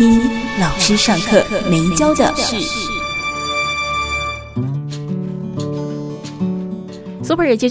[0.00, 0.18] 听
[0.58, 2.89] 老师上课没教的事。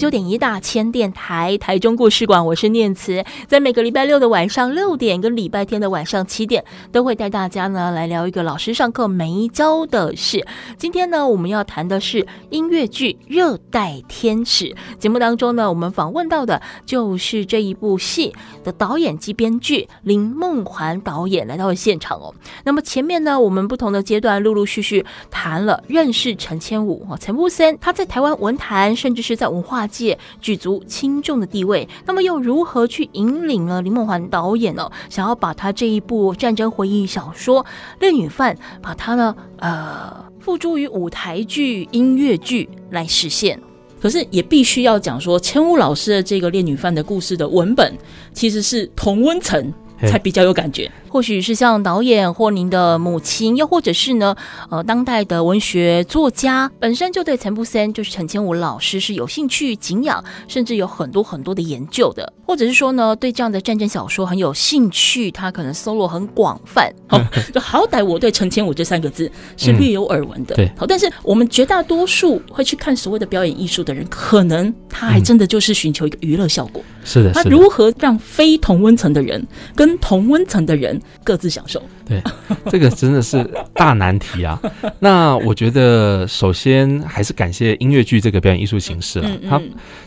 [0.00, 10.46] 九点一大千电台台中故事馆，我是念慈，在每个礼拜六的晚上六点跟礼拜天的晚上七点，都会带大家呢来聊一个老师上课没教的事。
[10.76, 14.66] 今天呢，我们要谈的是音乐剧《热带天使》。
[14.98, 18.32] 节目当中呢，我们访问到的就是这一部戏
[18.62, 22.34] 的导演及编剧林梦环导演来到了现场哦。
[22.64, 34.90] 那么前面呢，我们不同的阶段陆陆续续谈了认识陈千武哦，陈木森他在台湾文坛甚至是在文化界举足轻重的地位，那么又如何去引领了林梦环导演呢？
[35.08, 37.64] 想要把他这一部战争回忆小说
[38.00, 43.60] 《恋女犯》，把它呢呃付诸于舞台剧、音乐剧来实现。
[44.00, 47.94] 可是也必须要讲说，千武老师的这个《恋女犯》的故事的文本，
[48.32, 50.90] 其实是同温层才比较有感觉。
[51.10, 54.36] 或许是像导演或您的母亲，又或者是呢，
[54.70, 66.88] 呃，当代的文学作家本身就对陈木森，就是陈千武老师是有兴趣、敬仰，甚至有很多很多的研究的，或者是说呢，对这样的战争小说很有兴趣，他可能搜罗很广泛。
[67.08, 67.20] 好，
[67.52, 70.54] 就好歹我对陈千武这三个字是略有耳闻的。
[70.54, 76.80] 嗯、对，好，但是我们绝大多数会去看所谓的表演艺术的人，可能他还真的就是寻求一个娱乐效果。
[77.02, 82.22] 是的，他如何让非同温层的人跟同温层的人各自享受，对，
[82.70, 83.42] 这个真的是
[83.74, 84.60] 大难题啊。
[84.98, 89.28] 那我觉得，首先还是感谢音乐剧这个表演艺术形式了。
[89.28, 89.60] 嗯嗯、它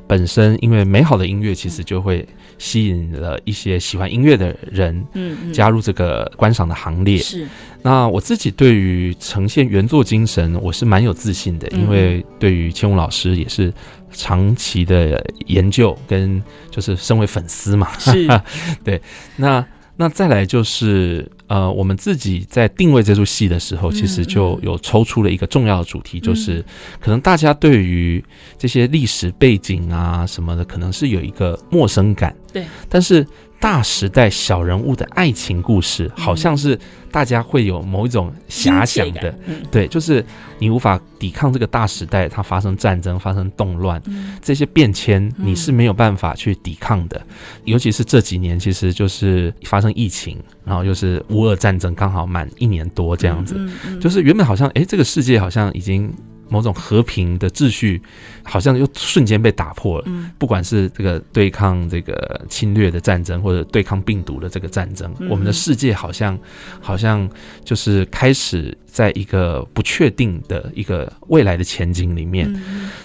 [0.07, 2.27] 本身因为美好的音乐，其实就会
[2.57, 7.17] 吸引了一些喜欢音乐的人，嗯加入这个观赏的行列。
[7.17, 7.47] 是。
[7.81, 13.73] 那我自己对于呈现原作精神，我是蛮有自信的，因为对于千武老师也是
[14.11, 17.89] 长期的研究，跟就是身为粉丝嘛。
[17.99, 18.27] 是。
[18.83, 19.01] 对，
[19.35, 19.65] 那。
[19.95, 26.63] 那再来就是，呃，我们自己在定位这出戏的时候，其实就有抽出了一个重要的主题，就是
[26.99, 28.23] 可能大家对于
[28.57, 32.35] 这些历史背景啊什么的，可能是有一个陌生感。
[32.51, 33.25] 对，但是。
[33.63, 36.77] 大时代小人物的爱情故事，好像是
[37.09, 39.33] 大家会有某一种遐想的，
[39.71, 40.23] 对，就是
[40.59, 44.03] 你无法抵抗这个大时代，它发生战争、发生动乱，
[44.41, 47.25] 这些变迁你是没有办法去抵抗的。
[47.63, 53.57] 尤其是这几年，其实就是发生疫情，然后又是乌俄战争，刚好满一年多这样子，
[54.01, 56.13] 就是原本好像，哎，这个世界好像已经。
[56.49, 58.01] 某种和平的秩序，
[58.43, 60.05] 好像又瞬间被打破了。
[60.37, 66.37] 不管是这个对抗这个侵略的战争，或者对抗病毒的这个战争，我们的世界好像
[66.81, 67.29] 好像
[67.63, 72.53] 就是开始在一个不确定的一个未来的前景里面。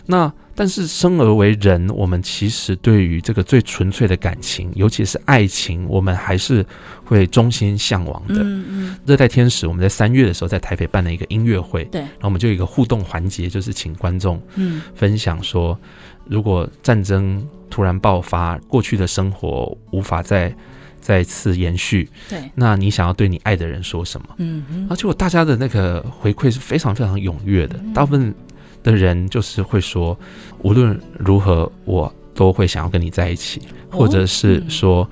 [0.07, 0.33] 那。
[0.59, 6.67] 但是生而为人，我们其实对于这个最纯粹的感情，尤其是爱情，我们还是
[7.05, 8.43] 会衷心向往的。
[8.43, 8.99] 嗯嗯。
[9.07, 15.79] 热带天使，我们在三月的时候在台北办了一个音乐会，对，然后我们就有一个互动环节，就是请观众嗯分享说，
[16.27, 17.41] 如果战争
[17.71, 20.53] 突然爆发，过去的生活无法再
[21.01, 24.27] 再次延续，对，那你想要对你爱的人说什么？
[24.39, 24.89] 嗯嗯。
[24.91, 28.35] 而且我大家的那个回馈是非常非常踊跃的，大部分。
[28.89, 30.19] 的人就是会说，
[30.63, 33.61] 无论如何，我都会想要跟你在一起，
[33.91, 35.07] 或者是说，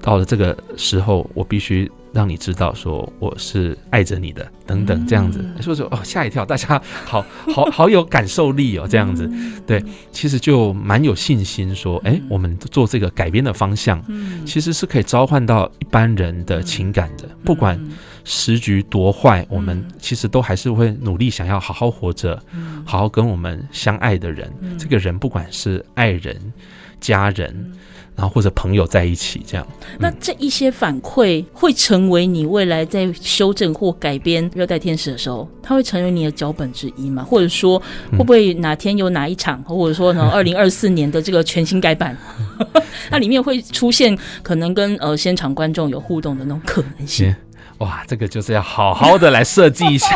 [0.00, 5.44] 到了这个时候，我必须让你知道，说我是爱着你的，等等，这样子。
[5.60, 9.30] 说说哦，吓一跳，大家好好 好有感受力哦，这样子，
[9.64, 9.80] 对，
[10.10, 14.02] 其实就蛮有信心，说，哎，我们做这个改编的方向，
[14.44, 17.78] 其实是可以召唤到一般人的情感的，不管。
[18.24, 22.40] 时局多坏，我们其实都还是会努力想要好好活着，
[22.84, 26.36] 好好跟我们相爱的人，这个人不管是爱人、
[27.00, 27.72] 家人，
[28.14, 29.66] 然后或者朋友在一起，这样。
[29.98, 37.24] 那这一些反馈会成为你未来在修正或改编《热带天使》的时候，它会成为你的脚本之一吗？
[37.24, 37.80] 或者说，
[38.12, 42.16] 会不会哪天有哪一场，或者说呢， 二零二四年的这个全新改版，
[43.10, 47.34] 那里面会出现可能跟呃现场观众有互动的那种可能性？
[47.82, 50.08] 哇，这个就是要好好的来设计一下，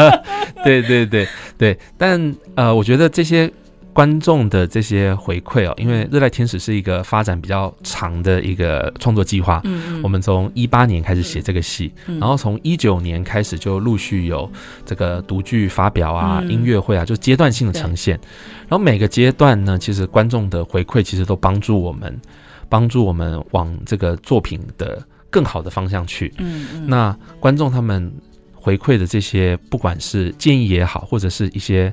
[0.62, 1.26] 对对对
[1.56, 1.78] 对。
[1.96, 3.50] 但呃，我觉得这些
[3.94, 9.62] 观众的这些回馈哦，因为《热带天使》是一个发展比较长的一个创作计划。
[9.64, 10.02] 嗯嗯。
[10.02, 14.50] 我们从一八年开始写这个戏，然后从一九年开始就陆续有
[14.84, 18.20] 这个独剧发表啊、音乐会啊，就阶段性的呈现。
[18.68, 22.20] 然后每个阶段呢，其实观众的回馈其实都帮助我们，
[22.68, 26.32] 帮助我们往这个作品的更好的方向去。
[26.38, 26.86] 嗯嗯。
[26.88, 28.12] 那观众他们
[28.54, 31.92] 回馈的这些，不管是建议也好，或者是一些。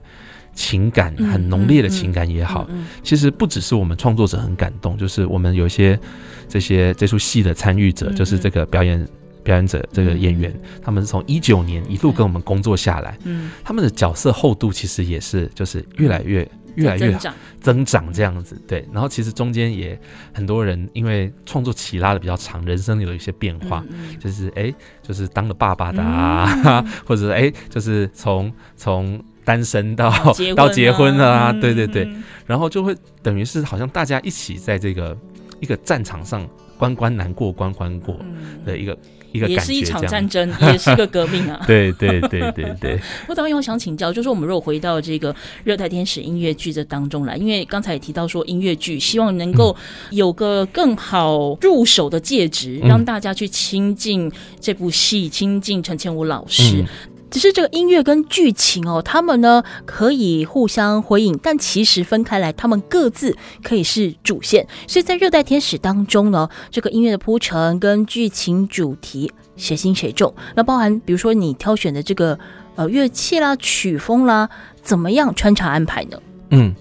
[0.57, 2.65] 情感很浓烈的情感也好，
[3.03, 5.99] 其实不只是我们创作者很感动，就是我们有一些
[6.47, 9.05] 这些这出戏的参与者，就是这个表演
[9.43, 13.17] 表演者这个演员，他们是从一九年一路跟我们工作下来，
[13.65, 17.17] 他们的角色厚度其实也是就是越来越越来越
[17.61, 18.13] 增长。
[18.13, 18.87] 这样子，对。
[18.91, 19.99] 然后其实中间也
[20.33, 23.83] 很多人因为创作期拉的比较长，人生有一些变化，
[24.19, 29.23] 就是哎，就是当了爸爸的啊， 或者哎，就是从从。
[29.45, 30.11] 单身到
[30.55, 32.11] 到结婚了啊，对对对，
[32.47, 35.15] 然后就会等于是好像大家一起在这个
[35.59, 36.49] 一个战场上
[36.79, 38.17] 关关难过关关过
[38.65, 38.97] 的一个
[39.39, 41.61] 也是一场战争，也是个革命啊。
[41.67, 42.99] 对对对对对。
[43.27, 49.75] 我导演，我想请教，就是我们如果回到这个热带天使音乐剧这当中来，因为刚才也提到说音乐剧希望能够
[50.11, 56.85] 有个更好入手的介质，让大家去亲近这部戏，亲近陈千武老师。
[57.29, 64.65] 只是这个音乐跟剧情哦，他们呢可以互相回应，但其实分开来，他们各自可以是主线。
[64.87, 70.33] 所以在《热带天使》当中呢，这个音乐的铺陈跟剧情主题谁轻谁重？
[70.55, 72.37] 那包含比如说你挑选的这个
[72.75, 74.49] 呃乐器啦、曲风啦，
[74.81, 76.17] 怎么样穿插安排呢？
[76.51, 76.73] 嗯。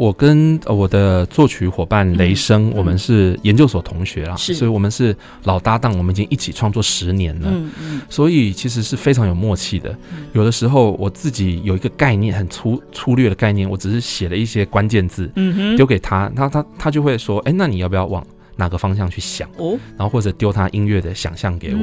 [0.00, 5.14] 我跟我的作曲伙伴雷声，我们是研究所同学啊，所以我们是
[5.44, 7.52] 老搭档，我们已经一起创作十年了，
[8.08, 9.94] 所以其实是非常有默契的。
[10.32, 15.30] 有的时候我自己有一个概念，很粗粗略的概念，我只是写了一些关键字，
[15.76, 18.26] 丢给他，他他他就会说，哎，那你要不要往
[18.60, 19.48] 哪个方向去想？
[19.56, 21.80] 哦，然后或者丢他音乐的想象给我，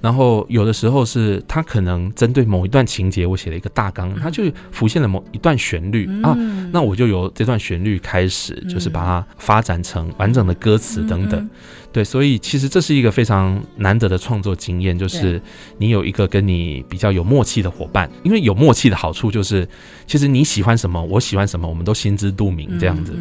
[0.00, 6.34] 然后有的时候是他可能针对某一段情节，我写了一个大纲，他就浮现了某一段旋律啊，
[6.72, 11.50] 那我就由这段旋律开始，就是把它发展成完整的歌词等等。
[11.94, 15.40] 对，所以其实这是一个非常难得的创作经验，就是
[15.78, 19.66] 你有一个跟你比较有默契的伙伴，因为有默契的好处就是，
[20.04, 23.14] 其实你喜欢什么，我喜欢什么，我们都心知肚明这样子。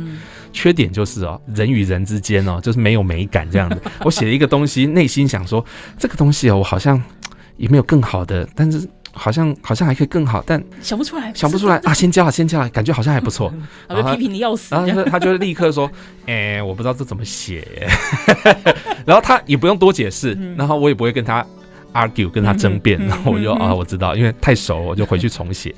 [0.51, 3.79] 缺点就是哦，人与人之间哦，就是没有美感这样子。
[4.03, 5.63] 我写了一个东西，内心想说
[5.99, 6.99] 这个东西哦，我好像
[7.57, 11.93] 也没有更好的，但是好像好像还可以更好，但想不出来，想不出来啊！
[11.93, 13.53] 先交啊，先交啊，感觉好像还不错。
[13.87, 15.89] 然后批评的要死，然后他就立刻说
[16.27, 17.65] ：“哎，我不知道这怎么写。
[19.05, 21.45] ”然后他也不用多解释，然后我也不会跟他。
[21.93, 25.69] argue 跟他争辩，然后我就啊，我知道，因为太熟，我就回去重写。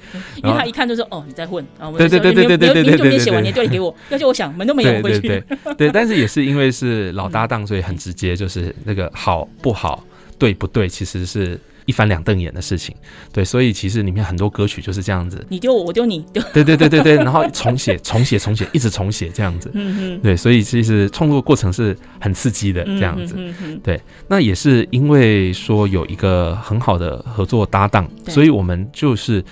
[0.42, 1.92] 因为他一看就说，哦，你在混啊！
[1.92, 5.20] 对对对对对对对对对，你写完你对给我，要叫我想门都没有回去。
[5.20, 10.06] 对对对对，但是也是因为是老搭档，所以很直接，就是那个好不好，
[10.40, 11.60] 对不对，其实是。
[11.86, 12.96] 一翻两瞪眼的事情，
[13.32, 23.36] 对，所以其实里面很多歌曲就是这样子，你丢我，我丢你，丢，对对对对对，然后重写、 重写、重写，一直重写这样子，嗯嗯，对，所以其实创作过程是很刺激的这样子，
[23.84, 29.44] 对，那也是因为说有一个很好的合作搭档，所以我们就是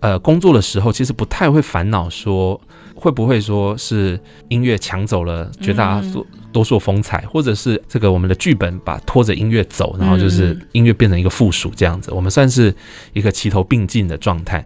[0.00, 2.60] 呃工作的时候其实不太会烦恼说
[3.02, 4.18] 会不会说是
[4.48, 6.26] 音乐抢走了绝大多数。
[6.52, 12.74] 多数风采，或者是这个我们的剧本把拖着音乐走，然后就是音乐变成一个附属这样子，我们算是
[13.14, 14.62] 一个齐头并进的状态。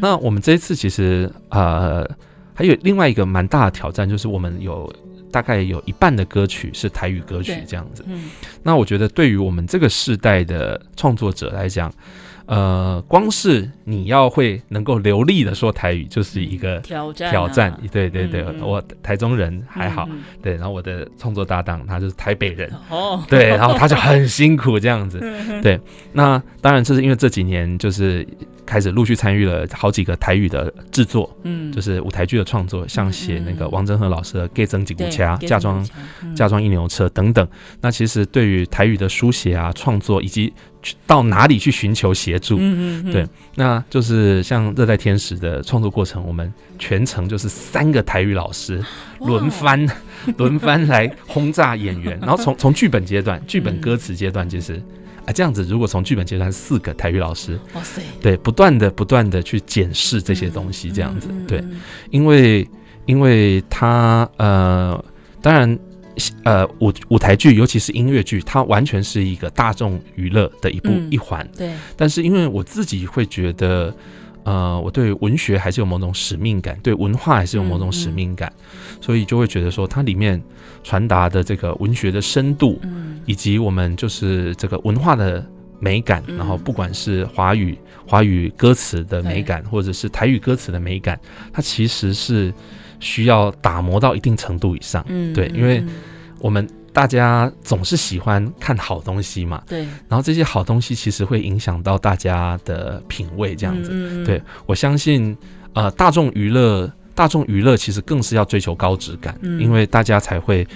[0.00, 2.08] 那我们这一次其实呃
[2.54, 4.90] 还有另外一个蛮大的挑战，就是我们有
[5.30, 8.02] 大概有一半的歌曲是台语歌曲这样子。
[8.62, 11.92] 那我觉得对于我们这个世代的创作者来讲。
[12.46, 17.30] 呃，光是你要会能够流利的说台语，就是一个挑战。
[17.30, 20.08] 挑战，对对对，我台中人还好，
[20.40, 25.18] 对，然后我的创作搭档他就是台北人，哦， 对，然后他就很辛苦这样子，
[25.62, 25.80] 对。
[26.12, 28.26] 那当然，就是因为这几年就是
[28.66, 35.88] 开始陆续参与了好几个台语的制作，嗯，就是舞台剧的创作，像写那个王祯和老师的《给曾吉古掐》、嫁妆
[36.34, 37.46] 嫁妆一牛车等等。
[37.80, 40.52] 那其实对于台语的书写啊、创作以及
[41.06, 42.56] 到哪里去寻求协助？
[42.58, 48.84] 嗯嗯，对，那就是像《热带天使》的创作过程，我们全程就是三个台语老师
[49.20, 49.86] 轮番
[50.36, 54.82] 轮番来轰炸演员，然后从从剧本阶段、剧本歌词阶段，就是
[55.26, 55.62] 啊这样子。
[55.64, 61.62] 如果从剧本阶段四个台语老师，哇塞，对，不断的不断的去检视这些东西，这样子，对，
[62.10, 62.66] 因为
[63.04, 65.04] 因为他呃，
[65.42, 65.78] 当然。
[66.44, 71.46] 呃，舞舞台剧，尤其是音乐剧，它完全是一个大众娱乐的一部、嗯、一环。
[71.54, 71.70] 对。
[71.94, 73.94] 但是因为我自己会觉得，
[74.46, 78.52] 呃，我对文学还是有某种使命感，对文化还是有某种使命感，
[79.00, 80.40] 所以就会觉得说，它里面
[80.84, 85.44] 传达的这个文学的深度，嗯，以及我们就是这个文化的
[85.80, 87.76] 美感，嗯、然后不管是华语
[88.06, 91.18] 华语歌词的美感，或者是台语歌词的美感，
[91.52, 92.54] 它其实是
[93.00, 95.84] 需要打磨到一定程度以上，嗯，对，因为
[96.38, 96.64] 我们。
[96.96, 103.90] 大家总是喜欢看好东西嘛，对，然后这些好东西其实会影响到大家的品味，这样子。
[103.92, 105.36] 嗯嗯对，我相信，
[105.74, 110.66] 呃，大众娱乐，大众娱乐其实更是要追求高质感，嗯、因为大家才会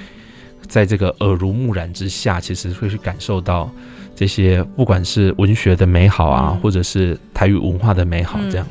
[0.68, 3.70] 在这个耳濡目染之下，其实会去感受到
[4.14, 8.66] 这些不管是文学的美好啊，嗯、或者是台语文化的美好，这样。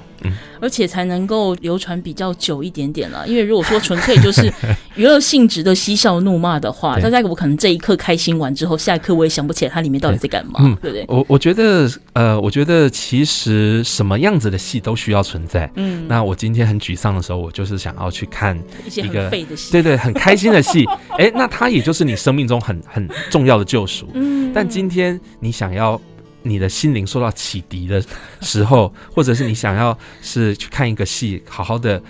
[0.60, 3.28] 而且才能够流传比较久一点点了。
[3.28, 4.52] 因为如果说纯粹就是
[4.96, 11.06] 娱乐性质的嬉笑怒骂的话， 大家我可能这一刻开心完之后，下一刻我也想不起来它里面到底在干嘛，嗯、对不对？
[11.08, 15.70] 我我觉得，呃，我觉得其实什么样子的戏都需要存在。
[15.76, 20.86] 嗯，那我今天很沮丧的时候，我就是想要去看一个一些很废的戏，对对，很开心的戏。
[21.18, 24.10] 哎，那它也就是你生命中很很重要的救赎。
[24.14, 26.00] 嗯，但今天你想要。
[26.44, 28.04] 你的心灵受到启迪的
[28.42, 32.02] 时候， 或者是你想要是去看一个戏，好好的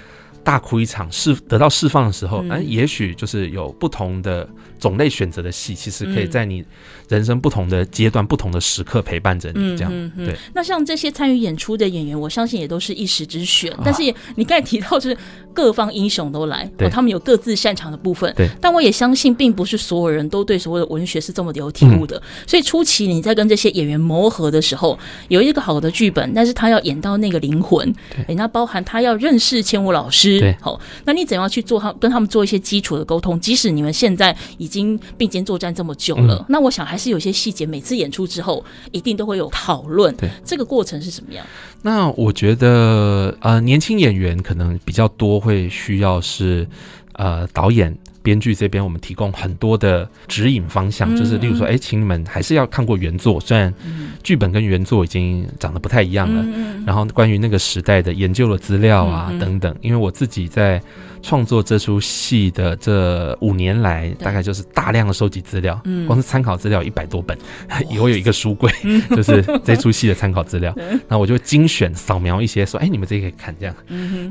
[0.43, 4.47] 大哭一场，释得到释放的时候，嗯，也许就是有不同的
[4.79, 6.63] 种类选择的戏，其实可以在你
[7.07, 9.77] 人生不同的阶段、不同的时刻陪伴着你。
[9.77, 10.35] 这样，对。
[10.53, 13.71] 那像这些参与演出的演员，我相信也都是一时之选。
[13.83, 14.01] 但是
[14.35, 15.17] 你刚才提到，就是
[15.53, 18.33] 各方英雄都来，哦，他们有各自擅长的部分。
[18.35, 18.47] 对。
[18.61, 22.21] 但我也相信，并不是所有人都对所谓的文学是这么有体悟的。
[22.47, 27.93] 所以初期你在跟这些演员磨合的时候，有一个好的剧本，但是他要演到那个灵魂，
[28.25, 30.55] 对，那包含他要认识千武老师，对。
[30.61, 33.37] 好，那你怎样去做他跟他们做一些基础的沟通？
[33.39, 40.15] 即使你们现在已已经并肩作战这么久了，嗯、那我想还是有些细节，每次演出之后一定都会有讨论。
[40.15, 41.45] 对，这个过程是什么样？
[41.81, 46.67] 那我觉得，呃，年轻演员可能比较多，会需要是，
[47.13, 47.97] 呃，导演。
[48.21, 53.73] 编剧这边，我们提供很多的指引方向，就是例如说，哎，请你们还是要看过原作，虽然
[54.21, 56.45] 剧本跟原作已经长得不太一样了。
[56.85, 60.79] 然后关于那个时代的研究的资料啊等等，因为我自己在
[61.21, 67.37] 创作这出戏的这五年来，大概就是大量的收集资料，光是参考资料一百多本，
[67.89, 68.71] 以后有一个书柜，
[69.15, 70.75] 就是这出戏的参考资料。
[71.07, 73.75] 那我就精选扫描一些，说，哎，你们这个可以看这样。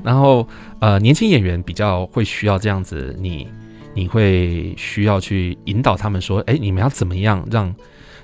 [0.02, 0.46] 然后
[0.80, 3.46] 呃，年轻演员比较会需要这样子，你。
[3.94, 7.74] 你会需要去引导他们说：“哎，你们要怎么样让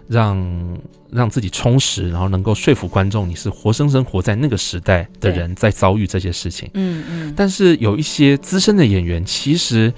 [0.09, 0.79] 让
[1.11, 7.35] 让自己充实，然后能够说服观众，你是活生生活在那个时代的人，在遭遇这些事情。”嗯嗯。
[7.37, 9.93] 但是有一些资深的演员，其实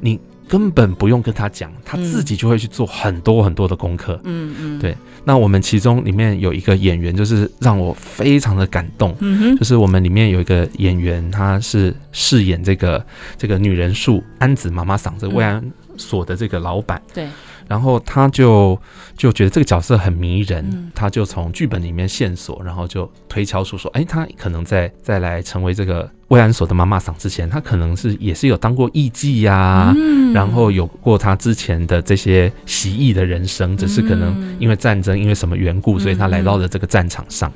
[0.00, 0.18] 你。
[0.50, 4.20] 根本不用跟他讲，他自己就会去做很多很多的功课。
[4.24, 4.96] 嗯嗯，对。
[5.22, 9.14] 那我们其中里面有一个演员，就是让我非常的感动。
[9.20, 13.06] 嗯哼，就是我们里面有一个演员，他是饰演这个
[13.38, 15.64] 这个女人树安子妈妈桑，这慰安
[15.96, 17.00] 所的这个老板。
[17.14, 17.28] 对。
[17.70, 18.76] 然后他就
[19.16, 37.52] 就觉得这个角色很迷人，嗯、他就从剧本里面线索，然后就推敲出说，哎，他可能在再来成为这个慰安所的妈妈桑之前，他可能是也是有当过艺妓呀，嗯、然后有过他之前的这些习艺的人生，只是可能因为战争，因为什么缘故，所以他来到了这个战场上，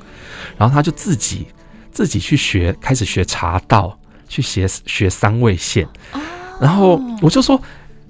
[0.57, 1.49] 然后他就自己
[1.91, 5.89] 自己去学，开始学茶道，去学学三味线，
[6.61, 7.61] 然后我就说。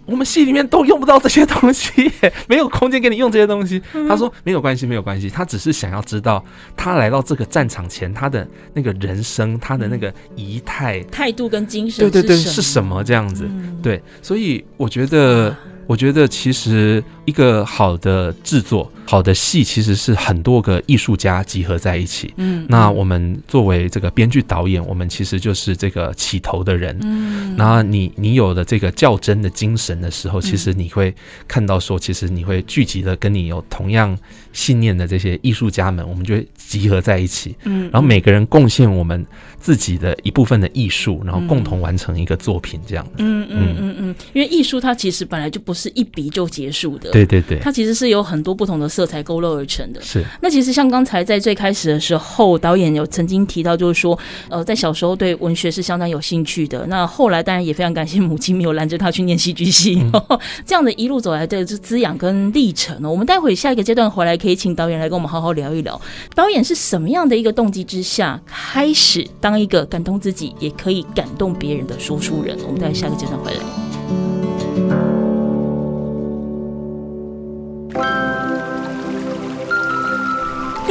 [0.07, 2.11] 我们戏里面都用不到这些东西，
[2.49, 3.83] 没有空间给你用这些东西。
[4.09, 5.31] 他说没有关系，没有关系。
[5.31, 6.45] 他只是想要知道，
[6.77, 13.49] 他来到这个战场前，他的那个人生，他的那个仪态、态度跟精神，对对对，是什么这样子？
[13.83, 15.57] 对，所以我觉得。
[15.87, 22.33] 我觉得其实一个好的制作、好的戏，其实是很多个艺术家集合在一起。
[22.37, 26.99] 嗯，那我们作为这个编剧导演，我们其实就是这个起头的人。
[27.03, 31.14] 嗯，那你你有了这个较真的精神的时候，其实你会
[31.47, 34.19] 看到说，其实你会聚集的跟你有同样
[34.55, 37.55] 信念的这些艺术家们，我们就会集合在一起。
[37.64, 39.25] 嗯，然后每个人贡献我们
[39.59, 43.07] 自己的一部分的艺术，然后共同完成一个作品，这样。
[43.19, 45.74] 嗯嗯嗯嗯，因为艺术它其实本来就不。
[45.75, 50.00] 是一笔就结束的，对对对，它其实是有很多不同的色彩勾勒而成的。
[50.00, 56.87] 是，那其实像刚才在最开始的时候，导演有曾经提到，就是说，呃，在小时候对文学是相当有兴趣的。
[56.87, 63.11] 那后来当然也非常感谢母亲没有拦着他去念戏剧系，嗯、 这样的一路走来的这滋养跟历程呢。
[63.11, 66.00] 我们待会下一个阶段回来，可以请导演来跟我们好好聊一聊，
[66.35, 72.57] 导演是什么样的一个动机之下开始当一个感动自己也可以感动别人的说书人。
[72.66, 73.84] 我们待会下一个阶段回来。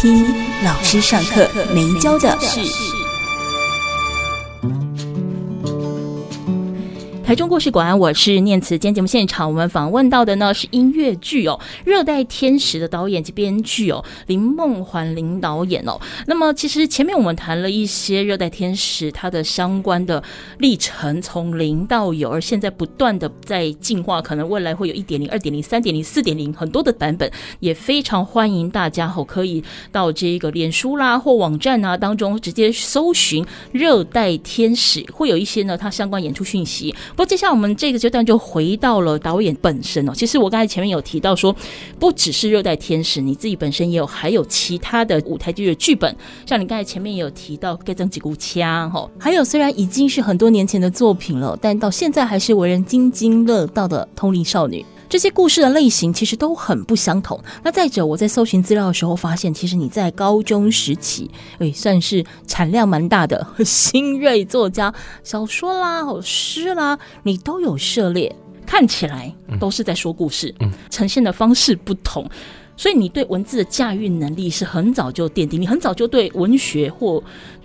[0.00, 0.24] 听
[0.64, 2.99] 老师上课没教的事。
[7.30, 8.70] 台中故事馆，我是念慈。
[8.70, 15.96] 今天节目现场，我们访问到的呢是音乐剧哦，《热带天使》的导演及编剧哦，林梦环林导演哦。
[16.26, 20.20] 那么，其实前面我们谈了一些《热带天使》它的相关的
[20.58, 36.92] 历程，从零到有，而现在不断的在进化，可能未来会有一点零、二点零、三点零、四点零很多的版本，也非常欢迎大家哦，可以到这个脸书啦或网站啊当中直接搜寻《热带天使》，会有一些呢它相关演出讯息。
[37.20, 40.12] 不过，接下来我们这个阶段就回到了导演本身哦。
[40.14, 41.54] 其实我刚才前面有提到说，
[41.98, 46.16] 不只是《热带天使》，你自己本身也有还有其他的舞台剧的剧本。
[46.46, 54.80] 像你刚才前面也有提到《盖增几股枪》哈，还有虽然已经是很多年前的作品了，但到现在还是为人津津乐道的《通灵少女》。
[55.10, 57.38] 这些故事的类型其实都很不相同。
[57.64, 68.34] 那再者，我在搜寻资料的时候发现，其实你在高中时期，诶，算是产量蛮大的新锐作家，小说啦、诗啦，你都有涉猎。
[68.64, 72.24] 看起来都是在说故事，嗯，呈现的方式不同，
[72.76, 77.20] 所以你对文字的驾驭能力是很早就奠定，你很早就对文学或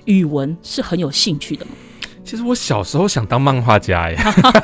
[0.05, 1.73] 语文是很有兴趣的吗？
[2.25, 4.17] 其实我小时候想当漫画家耶，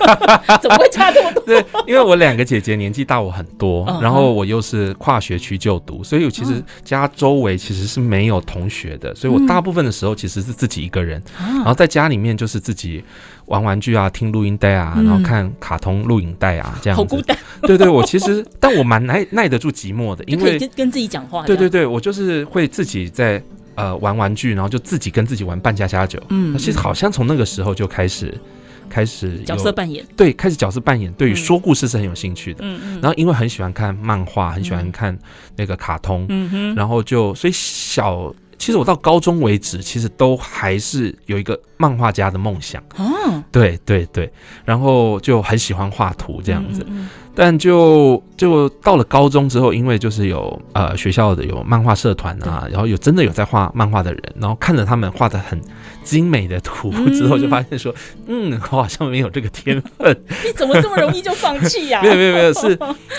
[0.61, 1.43] 怎么会差这么多？
[1.45, 13.03] 对，因为我两个姐姐年纪大我很多，然后我又是跨学区就读，所以我其实家周围其实是没有同学的，所以我大部分的时候其实是自己一个人，然后在家里面就是自己
[13.45, 17.01] 玩玩具啊，听录音带啊，然后看卡通录影带啊，这样子。
[17.01, 17.37] 好孤单。
[17.61, 21.45] 对对，我其实但我蛮耐耐得住寂寞的，因为跟跟自己讲话。
[21.45, 23.41] 对对对，我就是会自己在。
[23.75, 26.21] 呃，玩玩具，然后就自己跟自己玩扮家家酒。
[26.29, 28.37] 嗯，其实好像从那个时候就开始，
[28.89, 30.05] 开始角色扮演。
[30.17, 32.59] 对，开始角色扮演，对于说故事是很有兴趣的。
[32.63, 33.01] 嗯嗯。
[33.01, 35.17] 然后因为很喜欢看漫画，很喜欢看
[35.55, 36.25] 那个卡通。
[36.29, 36.75] 嗯哼。
[36.75, 42.83] 然后就所以小，其实我到高中为止，其实都还是有一个漫画家的梦想。
[42.97, 43.43] 哦。
[43.51, 44.31] 对对对，
[44.65, 46.85] 然后就很喜欢画图这样子。
[46.87, 47.09] 嗯嗯。
[47.33, 55.59] 但就就到了高中之后，因为就是有呃学校的有漫画社团啊，然后有真的有在画漫画的人，然后看着他们画的很
[56.03, 57.93] 精美的图之后，就发现说，
[58.27, 60.15] 嗯，我好像没有这个天分。
[60.43, 62.01] 你怎么这么容易就放弃呀？
[62.03, 62.77] 没有没有没有，是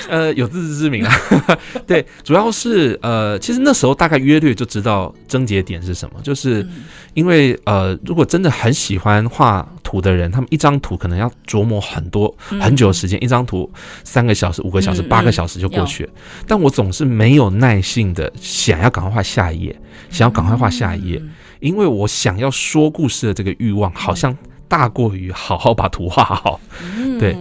[0.09, 1.15] 呃有自知之明啊。
[1.87, 6.67] 对，主要是呃其实那时候大概约略就知道症结点是什么，就是
[7.15, 13.71] 因为呃如果真的很喜欢画图的人，他们一张图可能要琢磨很多很久的时间，一张图。
[14.05, 16.13] 三个小时、五个小时、八个小时就过去了，
[16.47, 24.37] 但我总是没有耐性的想要赶快画下一页，想要赶快画下一页，嗯、因为我想要说故事的这个欲望好像
[24.69, 26.61] 大过于好好把图画好。
[26.97, 27.37] 嗯、对，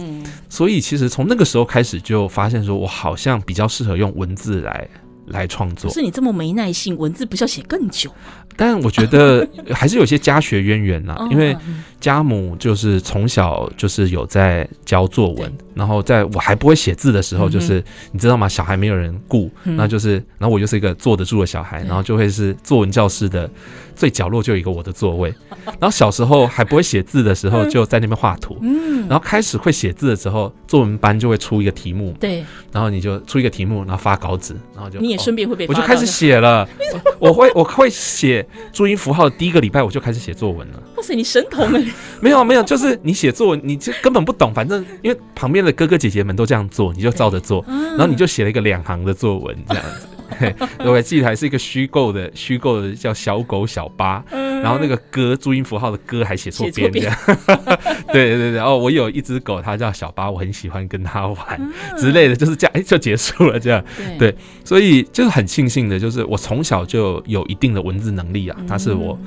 [0.48, 4.86] 所以其实从那个时候开始就发现说，我好像比较适合用文字来
[5.32, 5.90] 来创作。
[5.90, 8.10] 可是你这么没耐性，文字不是要写更久？
[8.54, 11.56] 但我觉得 还是有些家学渊源呐，因为
[11.98, 18.46] 家母就是从小就是有在教作文，然后在我还不会写字的时候，就是你知道吗？
[18.46, 23.50] 小孩没有人顾，那就是，然后我就是一个坐得住的小孩，然后就会是作文教室的
[23.96, 25.32] 最角落就有一个我的座位。
[25.64, 28.58] 然后小时候还不会写字的时候，就在那边画图。
[28.60, 36.68] 嗯，然后开始会写字的时候，作文班就会出一个题目，对，然后你就出一个题目，然后发稿纸，然后就你也顺便会被，我就开始写了，
[37.18, 38.46] 我会我会写。
[38.72, 40.82] 注音符号的第一个礼拜我就开始写作文了。
[40.96, 41.84] 哇塞，你神童哎！
[42.20, 50.06] 没有没有，就是你写作文，你就根本不懂，反正因为旁边的哥哥姐姐们都这样做，你就照着做，然后你就写了一个两行的作文这样子。
[50.84, 57.16] 我还记得还是一个虚构的，虚构的叫小狗小八，然后那个歌注音符号的歌还写错边这样。
[58.12, 63.82] 对对对，哦，我有一只狗，它叫小八，我很喜欢跟它玩之类的，就是这样，哎， 就结束了这样。
[64.18, 69.18] 对，所以就是很庆幸的，就是我从小就有一定的文字能力啊，它是我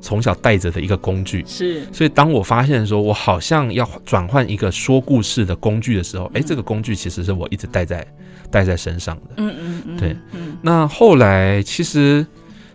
[0.00, 1.44] 从小带着的一个工具。
[1.46, 8.04] 是，所以当我发现说我好像要转换一个说故事的工具的时候，哎，这个工具其实是我一直带在。
[8.52, 12.24] 带在身上的，嗯嗯嗯，对，嗯，那后来其实，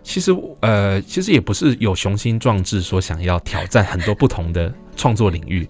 [0.02, 5.66] 其实，呃，其实也不是有雄心壮志说想要挑战很多不同的创作领域，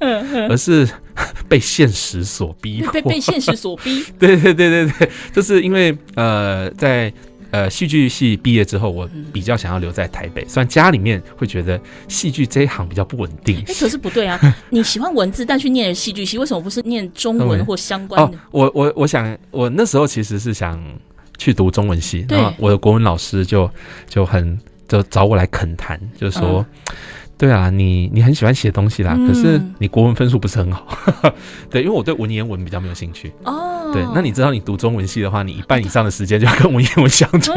[0.49, 0.88] 而是
[1.49, 7.12] 被现实所逼，被被 现实所逼，对对对对对，就是因为呃，在
[7.51, 13.59] 呃戏剧系毕业之后，我比较想要留在台北，虽然家里面会觉得戏剧这一行比较不稳定。
[13.67, 14.39] 哎，可是不对啊，
[14.71, 18.37] 你喜欢文字，但去念戏剧系，为什么不是念中文或相关的？
[18.37, 20.83] 哦，我我我想，我那时候其实是想
[21.37, 23.71] 去读中文系，然后我的国文老师就
[24.09, 26.65] 就很就找我来恳谈，就说。
[26.91, 26.97] 嗯
[27.38, 30.87] 对啊，你你很喜欢写东西啦，嗯、可是你国文分数不是很好。
[31.70, 33.33] 对，因为我对文言文比较没有兴趣。
[33.44, 37.53] 哦，对，那你知道你读中文系的话，你一半以上的时间就要跟文言文相处。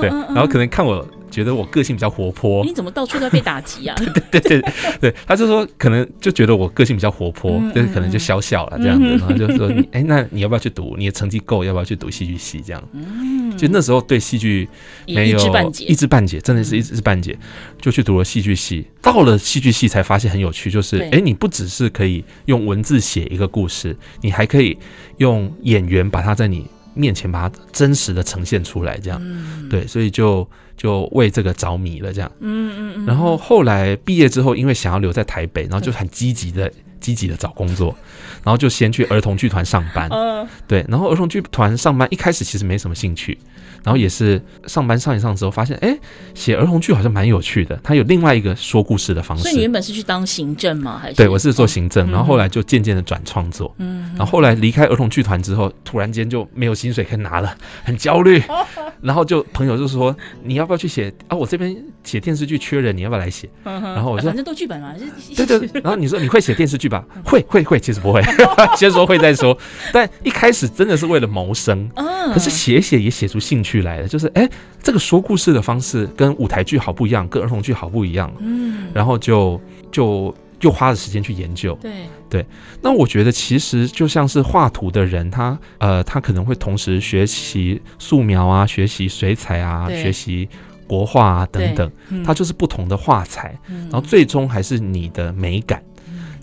[0.00, 1.06] 对，然后可能看我。
[1.34, 3.96] 觉得我个性比较活泼，你怎么到处都被打击啊？
[4.30, 10.94] 对对对对，他就说可能就觉得我个性比较活泼，嗯、就是可能就小小了这样子，嗯、然后就说你哎，那你要不要去读？
[10.96, 12.62] 你的成绩够，要不要去读戏剧系？
[12.64, 14.68] 这样，嗯，就那时候对戏剧
[15.08, 17.36] 没有一知半解，一知半解，真的是一知半解，
[17.80, 18.86] 就去读了戏剧系。
[19.02, 24.78] 到了戏剧系才发现很有趣，就是哎，你不只是可以用文字写一个故事，你还可以
[25.16, 30.48] 用演员把它在你面前把它真实的呈现出来，这样，嗯、对，所以就。
[30.76, 33.06] 就为这个着迷了，这样，嗯嗯嗯。
[33.06, 36.70] 然后后来毕业之后，因为想要留在台北，然后就很积极的、
[37.04, 37.94] 积极的找工作，
[38.42, 40.08] 然后就先去儿童剧团上班。
[40.10, 40.82] 嗯，对。
[40.88, 43.36] 然后儿童剧团上班一开始其实没什么兴趣，
[43.82, 45.94] 然后也是上班上一上之后，发现哎，
[46.32, 47.78] 写儿童剧好像蛮有趣的。
[47.82, 49.42] 他有另外一个说故事的方式。
[49.42, 50.98] 所以你原本是去当行政吗？
[50.98, 51.16] 还是？
[51.16, 53.74] 对，我是做行政，然后后来就渐渐的转创作。
[53.76, 54.10] 嗯。
[54.16, 58.42] 然后后来离开儿童剧团之后，突然间就没有薪水可以拿了，很焦虑。
[59.02, 61.36] 然后就朋友就说，你要不要去写啊？
[61.36, 63.46] 我这边写电视剧缺人，你要不要来写？
[63.64, 64.94] 然后我说，反正都剧本嘛。
[65.36, 65.68] 对对。
[65.82, 66.93] 然后你说你会写电视剧吧？
[67.24, 68.22] 会会会，其实不会，
[68.76, 69.56] 先说会再说。
[69.92, 71.88] 但一开始真的是为了谋生。
[72.32, 74.48] 可是写写也写出兴趣来了，就是哎，
[74.82, 78.32] 这个说故事的方式跟舞台剧好不一样，跟儿童剧好不一样。
[78.40, 78.88] 嗯。
[78.92, 80.34] 然后就就。
[80.60, 81.92] 又花了时间去研究，对
[82.30, 82.46] 对。
[82.80, 90.48] 那我觉得其实就像是画图的人，他呃，他可能会同时学习素描啊，学习水彩啊，学习
[90.86, 91.92] 国画啊等等，
[92.24, 95.82] 他就是不同的画材，嗯、然后最终还是你的美感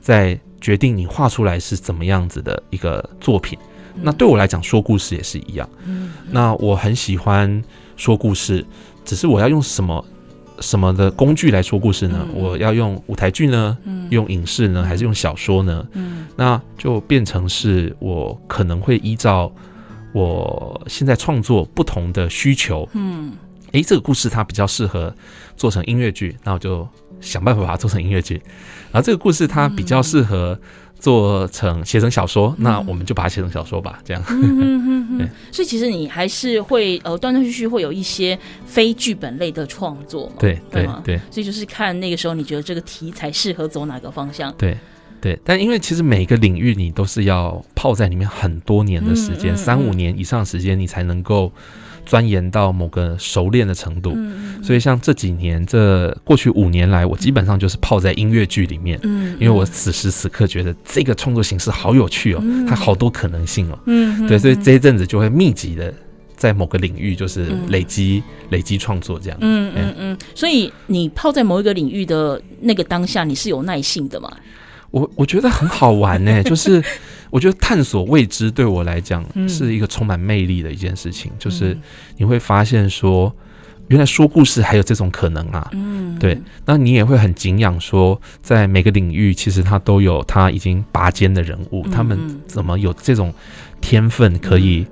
[0.01, 3.57] 在决定你画出来是怎么样子的一个作品。
[3.95, 5.69] 嗯、那对我来讲，说故事也是一样。
[5.85, 7.63] 嗯，那我很喜欢
[7.95, 8.65] 说故事，
[9.05, 10.03] 只是我要用什么。
[10.59, 12.23] 什么的工具来说故事呢？
[12.35, 13.75] 我要用舞台剧呢？
[14.11, 14.83] 用影视呢？
[14.83, 15.83] 还是用小说呢？
[16.35, 19.51] 那就变成是我可能会依照
[20.13, 23.33] 我现在创作不同的需求，嗯，
[23.71, 25.11] 诶，这个故事它比较适合
[25.57, 26.87] 做成音乐剧，那我就
[27.21, 28.41] 想办法把它做成音乐剧。
[28.91, 30.59] 然后这个故事它比较适合。
[31.01, 34.23] 做成写成小说，那我们就把它写成小说吧，这样。
[34.29, 40.35] 嗯嗯嗯 对所以其实你还是会呃断断续续会有一些非剧本类的创作嘛？
[40.37, 41.19] 对对对。
[41.31, 44.53] 所以就是看那个时候你觉得这个题材适合走哪个方向？
[44.59, 44.77] 对
[45.19, 45.39] 对。
[45.43, 51.51] 但因为其实每个领域你都是要泡在里面很多年的时间，三五年以上时间，你才能够。
[52.11, 65.93] 钻研到某个熟练的程度，嗯、所以像这几年，这过去五年来，我基本上就是泡在音乐剧里面，嗯，因为我此时此刻觉得这个创作形式好有趣哦，嗯、它好多可能性哦，嗯，对，所以这一阵子就会密集的
[66.35, 74.29] 在某个领域就是累积、嗯、累积创作这样，嗯嗯嗯，所以你泡在某一个领域的那个当下，你是有耐性的吗？
[74.91, 76.83] 我我觉得很好玩呢，就是。
[77.31, 81.75] 我觉得探索未知对我来讲是一个充满魅力的一件事情，嗯、就是
[82.17, 83.33] 你会发现说，
[83.87, 85.65] 原来说故事还有这种可能啊。
[85.71, 93.33] 嗯，对，那你也会很敬仰说，在每个领域其实他都有他已经拔尖的人物，嗯、他们怎么有这种
[93.79, 94.85] 天分，可以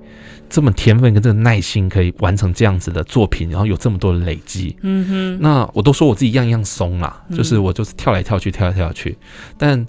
[0.49, 4.77] 这么天分跟这个耐心，可以完成这样子的作品，然后有这么多的累积。
[4.81, 9.17] 嗯哼，那我都说我自己样样松啦，就是我就是跳来跳去，跳来跳去，
[9.57, 9.85] 但。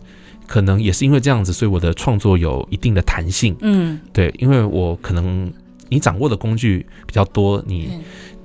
[0.50, 3.54] 可能也是因为这样子，所以我的创作有一定的弹性。
[3.60, 5.48] 嗯，对，因为我可能
[5.88, 7.88] 你掌握的工具比较多，你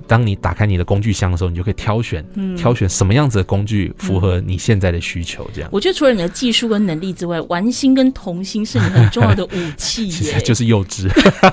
[0.06, 5.50] 当你打开你的工具箱的时候，你就可以挑选，嗯、挑选什么样子的工具符合你现在的需求。
[5.52, 10.06] 这样，我觉得除了你的技术跟能力之外，玩心跟童心是你很重要的武器。
[10.08, 11.08] 其实就是幼稚，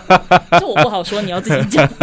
[0.60, 1.88] 这我不好说，你要自己讲。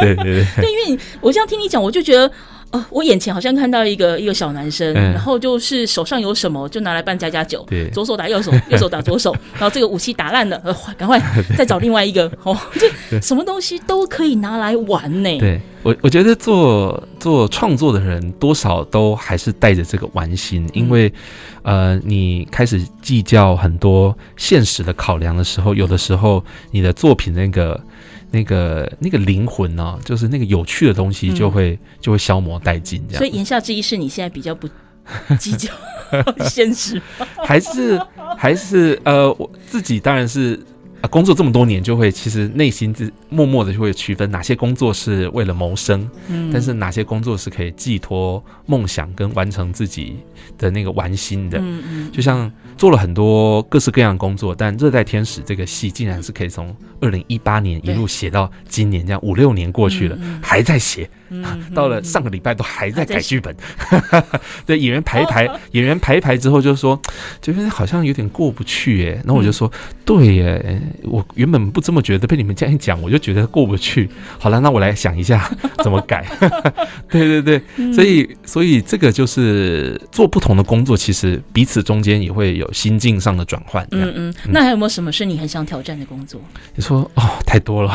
[0.00, 2.30] 对对对，对，因为我这样听你讲，我就觉得。
[2.72, 11.20] 哦，我眼前好像看到一个一个小男生，嗯、然后就是手上有什么就拿来扮家家酒，对，左手打右手， 右手打左手，然后这个武器打烂了，呃，赶快
[11.56, 15.38] 再找另外一个，哦， 这什么东西都可以拿来玩呢？
[15.38, 21.12] 对我，我觉得做做创作的人多少都还是带着这个玩心，因为
[21.62, 27.78] 呃，你开始计较很多现实的考量的时候，有的时候你的作品那个。
[28.32, 33.00] 那个那个灵魂呢、啊，就是那个有趣的东西，就会、嗯、就会消磨殆尽。
[33.06, 34.66] 这样，所以言下之意是你现在比较不
[35.38, 35.70] 计较
[36.48, 37.00] 现实，
[37.44, 38.00] 还是
[38.36, 40.58] 还是呃，我自己当然是
[41.02, 50.16] 啊，工作这么多年，就会其实内心自默默的就会区分哪些工作是为了谋生，嗯，但是哪些工作是可以寄托梦想跟完成自己
[50.56, 61.10] 的那个玩心的，嗯嗯，就像做了很多各式各样的工作，但《热带天使》这个戏竟然是可以从二零一八年一路写到今年，这样五六年过去了，还在写。
[61.42, 63.54] 啊， 到了上个礼拜都还在改剧本，
[64.66, 67.00] 对，演员排一排， 演员排一排之后就说，
[67.40, 69.12] 觉得好像有点过不去耶。
[69.24, 69.70] 然后我就说，
[70.04, 74.10] 对耶，我原本不这么觉得，被你们这样一讲，我就觉得过不去。
[74.38, 75.48] 好了，那我来想一下
[75.82, 76.26] 怎么改。
[77.08, 83.86] 对对对，所以所以这个就是做不同的工作，其实彼此中间也会有心境上的转换。
[83.92, 86.40] 嗯嗯，那还有没有什么是你很想挑战的工作？
[86.74, 87.94] 你说哦，太多了。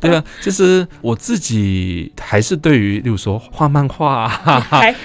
[0.00, 2.12] 对啊，其实我自己。
[2.20, 4.60] 还是对于，例如说画漫画啊，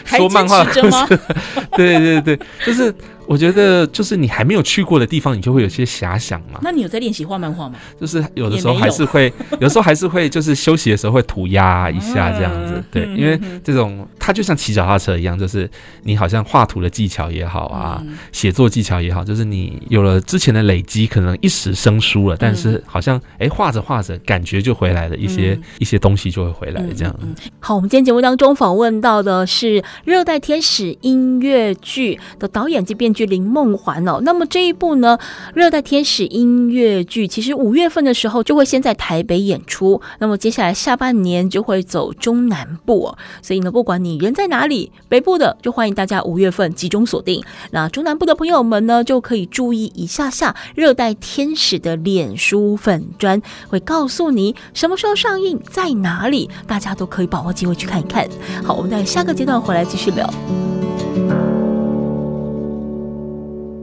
[0.06, 0.64] 还说漫画？
[1.76, 2.94] 对对对，就是。
[3.30, 6.60] 我觉得就是你还没有去过的地方，你就会有些遐想嘛。
[6.64, 7.76] 那你有在练习画漫画吗？
[8.02, 12.74] 就是有的时候还是会，有，有时候还是会，就是休息的时候会涂鸦一下这样子。
[12.78, 15.70] 嗯、对，因为这种它就像骑脚踏车一样，就是
[16.02, 27.16] 你好像画图的技巧也好啊，写、嗯、作技巧也好，就是你有了之前的累积，可能一时生疏了，但是好像哎画着画着，感觉就回来了，一些、嗯、一些东西就会回来这样。
[27.60, 33.19] 好，我们今天节目当中访问到的是《热带天使》音乐剧的导演及编剧。
[33.20, 35.18] 剧林梦环哦，那么这一部呢，
[35.54, 43.18] 《热带天使》音乐剧，其实五月份的时候就会先在台北演出，那么接下来下半年就会走中南部哦。
[43.42, 58.26] 所以呢，不管你人在哪里，北部的就欢迎大家五月份集中锁定，那中南部的朋友们呢，就可以注意一下下《热带天使》的脸书粉砖，会告诉你什么时候上映，在哪里，大家都可以把握机会去看一看。
[58.64, 60.34] 好，我们在下个阶段回来继续聊。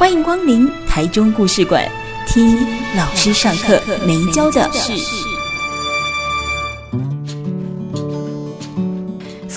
[0.00, 1.86] 欢迎光临台中故事馆。
[2.26, 2.56] 听
[2.96, 5.29] 老师上课没教的事。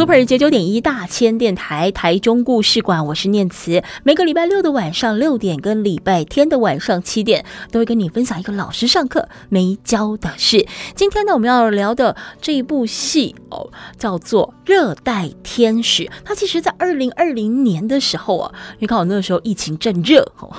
[0.04, 3.82] Super 九九点一大千电台台中故事馆，我是念慈。
[4.04, 10.68] 每个礼拜六的晚上六点跟礼拜天的晚上七点，都会跟你分享一个老师上课没教的事。
[10.94, 16.04] 今天呢，我们要聊的这一部戏哦，叫做《热带天使》。
[16.26, 20.54] 它其实，在二零二零年的时候啊，你看我那个时候疫情正热哦。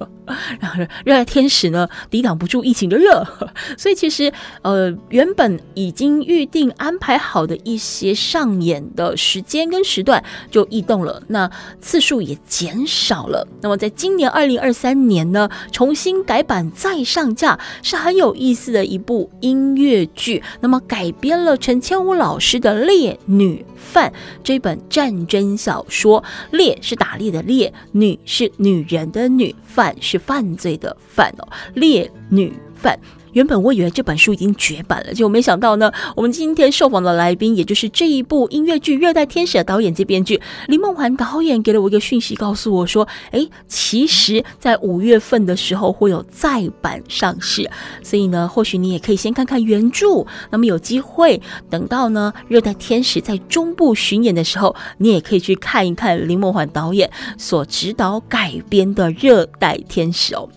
[0.60, 3.26] 然后热爱天使呢，抵挡不住疫情的热，
[3.76, 4.32] 所以其实
[4.62, 13.46] 呃原本已经预定安排好的一些上演的时间跟时段就异动了，那次数也减少了。
[13.60, 20.42] 那么在今年二零二三年呢，重新改版再上架，是很有意思的一部音乐剧。
[20.60, 24.10] 那么改编了陈千武老师的《猎女犯》
[24.42, 30.13] 这本战争小说，猎是打猎的猎，女是女人的女，犯是。
[30.14, 32.96] 是犯罪的犯哦，烈女犯。
[33.34, 47.68] 原本我以为这本书已经绝版了，结果没想到呢，我们今天受访的来宾，也就是这一部音乐剧《热带天使》的导演及编剧林梦环导演，给了我一个讯息，告诉我说：“哎，其实，在五月份的时候会有再版上市，
[48.02, 60.48] 所以呢，或许你也可以先看看原著，那么有机会等到呢《热带天使》在中部巡演的时候，你也可以去看一看林梦环导演所指导改编的《热带天使》哦。”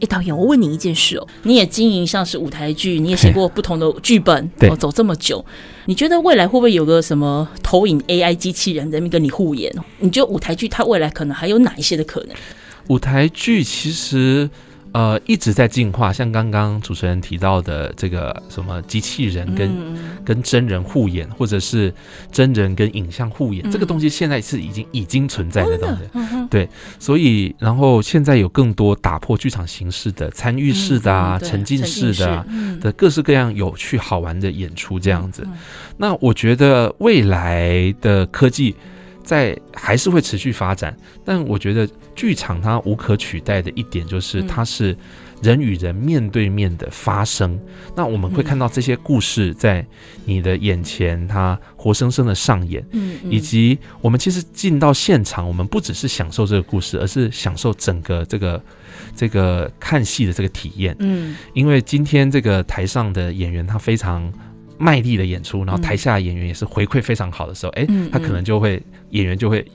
[0.00, 5.44] 哎，导演，我问你一件事哦，你也经营像是舞台剧，你也写过不同的剧本，对，走这么久，
[5.86, 9.74] 你觉得未来会不会有个什么投影 AI 机器人在那边跟你互演？
[9.98, 12.36] 你觉得舞台剧它未来可能还有哪一些的可能？
[12.88, 14.48] 舞台剧其实。
[14.92, 21.92] 呃，一直在进化，像刚刚主持人提到的这个什么机器人跟、嗯、跟真人互演，或者是
[22.32, 26.02] 真人跟影像互演，嗯、这个东西现在是已经已经存在的东西。
[26.14, 35.42] 嗯、对，所以然后现在有更多打破剧场形式的参与式的啊、嗯、沉浸式的、啊嗯、的各式各样有趣好玩的演出这样子。
[35.46, 35.56] 嗯、
[35.96, 38.74] 那我觉得未来的科技。
[39.28, 41.86] 在还是会持续发展，但我觉得
[42.16, 44.96] 剧场它无可取代的一点就是它是
[45.42, 47.60] 人与人面对面的发生。
[47.94, 49.86] 那我们会看到这些故事在
[50.24, 52.82] 你的眼前，它活生生的上演。
[52.92, 58.62] 嗯，以及我们其实进到现场，我们不只是享受这个故事，而是享受整个这个
[59.14, 60.96] 这个看戏的这个体验。
[61.00, 64.32] 嗯，因为今天这个台上的演员他非常
[64.78, 69.66] 卖力的演出，然后台下演员也是回馈非常好的时候，哎，他可能就会演员就会。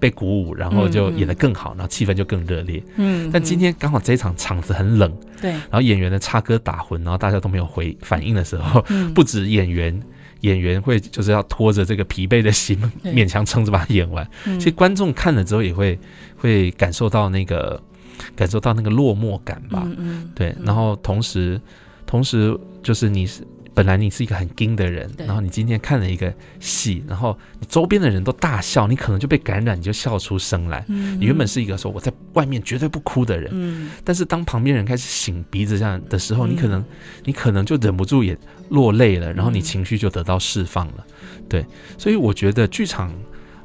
[0.00, 2.82] 被鼓舞，然后就演得更好，然后气氛就更热烈。
[2.96, 9.98] 嗯，嗯，但今天刚好这一场场子很冷，对，然后演员的插歌打混，然后大家都没有回反应的时候，嗯、 不止演员，
[10.40, 14.28] 演员会就是要拖着这个疲惫的心，勉强撑着把它演完。
[14.44, 15.98] 嗯、其实观众看了之后也会
[16.36, 17.80] 会感受到那个
[18.36, 19.84] 感受到那个落寞感吧。
[19.86, 21.58] 嗯，嗯对，然后同时
[22.04, 23.42] 同时就是你是。
[23.74, 30.84] 本来你是一个很硬的人，然后你今天看了一个戏，然后你周边的人都大笑，你可能就被感染，你就笑出声来。
[30.86, 36.84] 你原本是一个说我在外面绝对不哭的人，但是当旁边人开始擤鼻子这样的时候，你可能
[37.24, 41.04] 你可能就忍不住也落泪了，然后你情绪就得到释放了。
[41.48, 41.66] 对，
[41.98, 43.12] 所以我觉得剧场。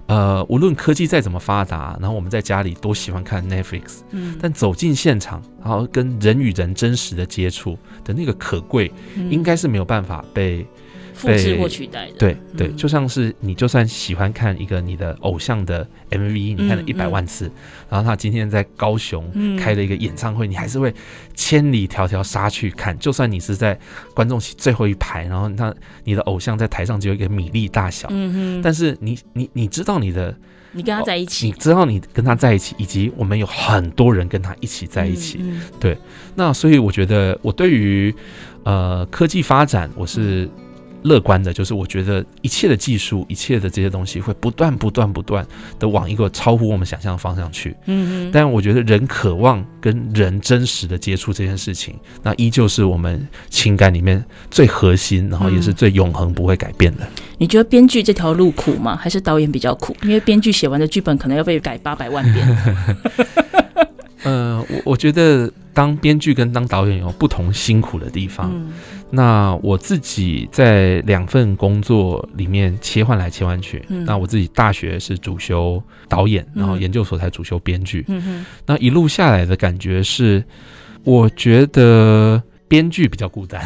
[0.10, 10.68] 呃，无论科技再怎么发达，然后我们在家里都喜欢看 Netflix，嗯，但走进现场，然后跟人与人真实的接触的那个可贵，嗯、应该是没有办法被。
[11.20, 17.52] 复制或取代的，对对，就像是你就算喜欢看一个你的偶像的 MV，你看了一百万次，
[17.90, 20.94] 然后他今天在高雄开了一个演唱会，你还是会
[21.36, 22.98] 千里迢迢杀去看。
[23.00, 23.78] 就算你是在
[24.14, 30.34] 观众席最后一排，然后他你的偶像在台上只有一个米粒大小，嗯，但是你你你知道你的，
[30.72, 35.44] 你跟他在一起，你知道你跟他在一起，以及我们有很多人跟他一起在一起，
[35.82, 35.98] 对。
[36.34, 38.16] 那所以我觉得我对于
[38.64, 40.50] 呃科技发展，我是。
[41.04, 45.46] 乐观的，就是我觉得一切的技术，一切的这些东西会不断、不断、不断
[45.80, 47.76] 的往一个超乎我们想象的方向去。
[47.86, 48.32] 嗯嗯。
[48.32, 57.08] 但我觉得人渴望跟人真实的接触这件事情，那依旧是我们情感里面最核心，然后也是最永恒不会改变的。
[57.38, 58.96] 你觉得编剧这条路苦吗？
[58.96, 59.96] 还是导演比较苦？
[60.04, 62.58] 因为编剧写完的剧本可能要被改八百万遍。
[64.24, 68.52] 呃，我我觉得当编剧跟当导演有不同辛苦的地方。
[68.54, 68.74] 嗯
[69.12, 73.84] 那我自己在两份工作里面切换来切换去。
[73.90, 78.06] 嗯、那我自己大学是主修导演，然后研究所才主修编剧。
[78.08, 78.46] 嗯哼。
[78.66, 80.44] 那一路下来的感觉是，
[81.04, 83.64] 我觉得编剧比较孤单。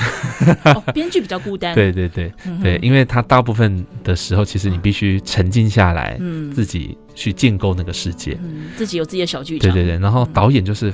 [0.63, 1.73] 哦，编剧比较孤单。
[1.75, 9.69] 对对对、嗯、对，因为他大部分的时候，其实你必须沉浸下来，嗯，自己去建构那个世界，嗯，自己有自己的小剧场。
[9.73, 10.93] 对对对，然后导演就是。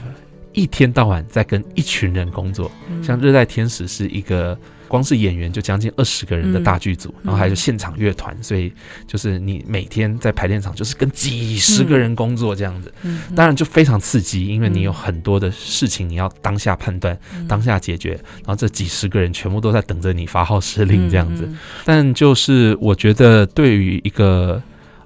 [0.53, 2.71] 一天到晚在跟一群人工作，
[3.03, 4.57] 像《热带天使》是一个
[4.88, 8.73] 光是演员就将近二十个人的大剧组，然后还有现场乐团，所以
[9.05, 12.91] 就是你每天在排练场就是跟几十个人工作这样子，
[13.35, 21.47] 当然就非常刺激，因为你有很多的事情你要当下判断、当下解决，然后这几十个人全部都在等着你发号施令这样子。
[21.85, 24.62] 但就是我觉得，对于一个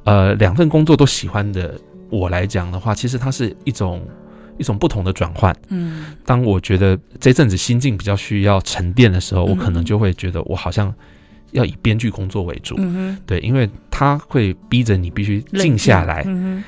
[0.05, 1.77] 呃两份工作都喜欢的
[2.09, 4.01] 我来讲的话，其实它是一种。
[4.57, 5.55] 一种不同的转换。
[5.69, 10.93] 嗯，当我觉得这阵子心境比较需要沉淀的时候，我可能就会觉得我好像
[11.51, 12.75] 要以编剧工作为主。
[12.77, 16.25] 嗯，对，因为他会逼着你必须静下来，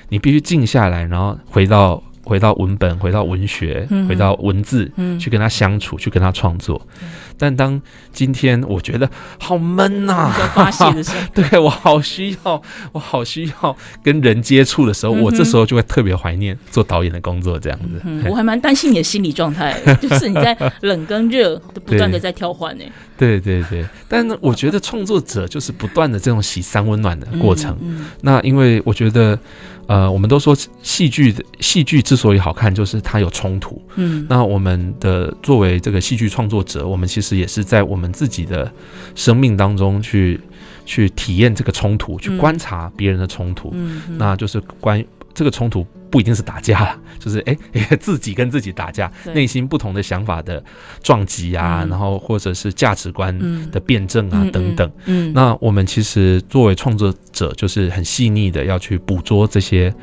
[0.10, 2.02] 你必须静下来，然后回到。
[2.26, 6.82] 回到文本，回到文学，嗯、回到文字，嗯、去跟他相处，去跟他创作。
[7.02, 7.08] 嗯、
[7.38, 7.80] 但当
[8.12, 9.10] 今天我觉得
[9.40, 12.62] 好闷呐、啊，发泄的时候， 对，我好需要，
[12.92, 18.02] 我好需要跟人接触的时候，嗯、我这时候就会特别怀念做导演的工作，这样子。
[18.04, 22.84] 嗯、我还蛮担心你的心理状态， 就是你在冷跟热都不断的在调换呢。
[23.18, 27.78] 对对对，但我觉得创作者就是不断的这种洗三温暖的过程。
[28.22, 29.40] 那因为我觉得。
[29.88, 33.82] 呃，我们都说戏剧的戏剧之所以好看，就是它有冲突。
[33.96, 38.72] 嗯，那我们的作为这个戏剧创作者，我们其实也是在我们自己的
[39.14, 40.40] 生命当中去
[40.86, 43.70] 去体验这个冲突，去观察别人的冲突。
[43.74, 45.86] 嗯，那就是关于这个冲突。
[46.12, 50.64] 不一定是打架， 就是哎、欸， 自己跟自己打架，内心不同的想法的
[51.04, 53.38] 撞击啊，嗯、然后或者是价值观
[53.70, 54.90] 的辩证啊、嗯、等等。
[55.08, 59.94] 嗯，嗯，那我们其实作为创作者，就是很细腻的要去捕捉这些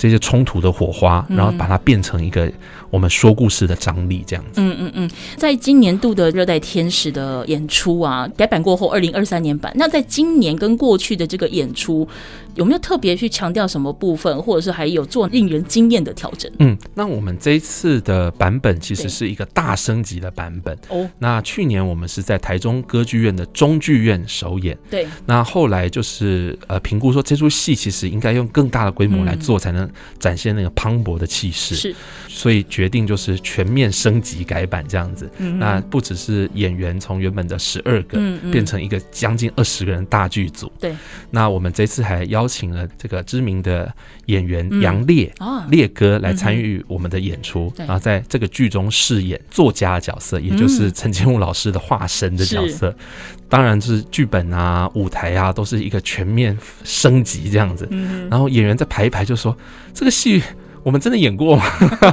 [0.00, 2.50] 这些冲突的火花，然后把它变成一个。
[2.90, 4.60] 我们说故事的张力这样子。
[4.60, 9.72] 嗯嗯嗯，在今年度的《热带天使》的演出啊，改版过后，二零二三年版。
[9.76, 12.08] 那在今年跟过去的这个演出，
[12.56, 16.50] 有没有特别去强调什么部分，或者是还有做令人惊艳的调整？
[16.58, 20.76] 嗯，那我们这一次的版本其实是一个大升级的版本。
[20.88, 24.76] 哦，那去年我们是在台中歌剧院的中剧院首演。
[24.90, 25.06] 对。
[25.24, 31.74] 那后来就是呃评估说，这出戏其实应该用更大的规模来做，才能展现那个磅礴的气势。
[31.74, 31.94] 是，
[32.28, 35.30] 所以决定就是全面升级改版这样子。
[35.38, 38.18] 嗯、那不只是演员从原本的十二个、
[38.50, 40.70] 变成一个将近二十个人大剧组。
[40.78, 40.94] 对。
[41.30, 43.92] 那我们这次还邀请了这个知名的
[44.26, 52.94] 演员杨烈、嗯哦、烈哥来参与我们的演出，嗯、然后在这个剧中饰演作家的角色，也就是陈建武老师的化身的角色。
[53.48, 57.88] 当然是剧本啊、舞台啊，都是一个全面升级这样子。
[57.90, 59.56] 嗯、然后演员在排一排就说
[59.92, 60.42] ：“这个戏
[60.82, 61.64] 我们真的演过吗？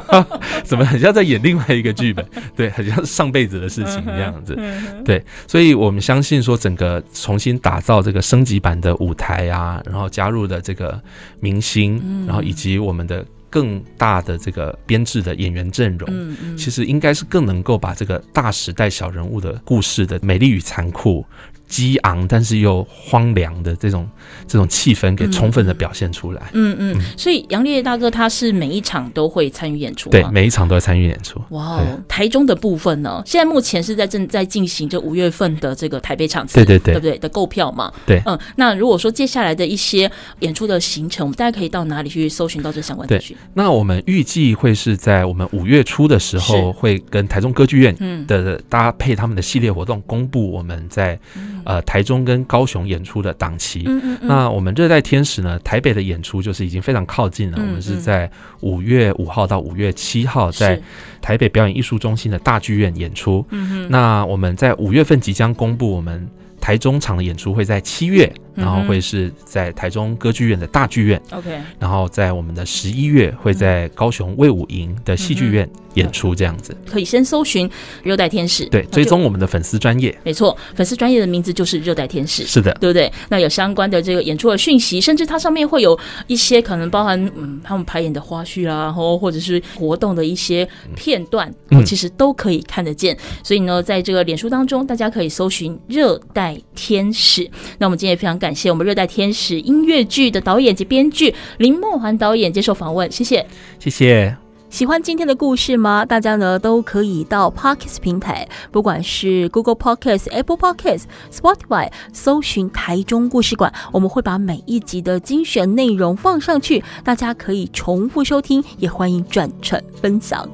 [0.64, 2.26] 怎么很像在演另外一个剧本？
[2.56, 4.58] 对，很像上辈子的事情这样子。
[5.06, 11.02] 对，所以我们相信说，整个重新打造这个升级版的舞台啊，然后加入的这个
[11.40, 21.26] 明星，然后以及我们的。”更大的这个编制的演员阵容，嗯嗯，其实应该是更能够把这个大时代小人物的故事的美丽与残酷。
[21.68, 24.08] 激昂但是又荒凉的这种
[24.48, 26.50] 这种气氛，给充分的表现出来。
[26.54, 31.42] 嗯嗯，嗯，所以杨烈大哥他是每一场都会参与演出，对，每一场都会参与演出。
[31.50, 37.18] 哇，台中的部分呢，现在目前是在正在进行这五月份的这个台北场次，对对对，对不对？
[37.18, 38.38] 的购票嘛，对，嗯。
[38.56, 40.10] 那如果说接下来的一些
[40.40, 43.36] 演出的行程，我们大家可以到哪里去搜寻到这相关资讯？
[43.54, 51.20] 那我们预计会是在我们五月初的时候，会跟台中歌剧院的搭配他们的系列活动，公布我们在。
[51.66, 57.58] 呃，台中跟高雄演出的档期，嗯嗯嗯，那我们热带天使呢，台北的演出就是已经非常靠近了。
[57.60, 58.30] 我们是在
[58.62, 60.82] 五月五号到五月七号在
[61.22, 63.46] 台北表演艺术中心的大剧院演出。
[63.90, 66.28] 那我们在五月份即将公布我们
[66.60, 68.32] 台中场的演出会在七月。
[68.58, 76.76] 然后会是在台中歌剧院的大剧院，OK，然后在我们的十一月会在高雄卫武营的戏剧院演出，这样子。
[76.90, 77.70] 可以先搜寻
[78.02, 83.12] 热带天使，对，追踪我们的粉丝专业，没错，粉丝专业的名字就是热带天使，是的，对不对？
[83.30, 93.16] 那有相关的这个演出的讯息，甚至它上面会有一些可能包含嗯他们排演的花絮啊，然后或者是活动的一些片段，嗯，其实都可以看得见。
[93.44, 97.48] 所以呢，在这个脸书当中，大家可以搜寻热带天使。
[97.78, 98.47] 那我们今天也非常感。
[98.48, 103.46] 感谢我们《热带天使》音乐剧的导演及编剧林梦环导演接受访问，谢谢，
[103.78, 104.38] 谢谢。
[104.70, 106.06] 喜欢今天的故事吗？
[106.06, 120.50] 大家呢都可以到 Podcast 平台，不管是 Google Podcast、Apple Podcast、Spotify，搜寻台中故事馆，我们会把每一集的精选内容放上去，大家可以重复收听，也欢迎转传分享。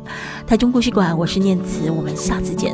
[0.47, 2.73] 台中故事馆，我是念慈，我们下次见。